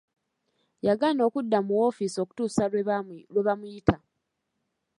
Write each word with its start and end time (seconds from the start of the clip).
Yagaana 0.87 1.21
okudda 1.27 1.59
mu 1.67 1.73
woofisi 1.79 2.17
okutuusa 2.23 2.63
lwe 2.71 2.85
bamuyita. 3.47 3.95